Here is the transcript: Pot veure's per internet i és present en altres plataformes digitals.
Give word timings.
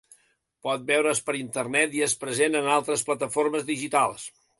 Pot 0.67 0.85
veure's 0.85 1.19
per 1.27 1.35
internet 1.39 1.93
i 1.97 2.01
és 2.05 2.15
present 2.23 2.57
en 2.61 2.71
altres 2.77 3.05
plataformes 3.11 3.69
digitals. 3.69 4.27